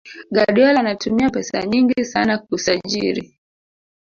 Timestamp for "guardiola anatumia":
0.31-1.29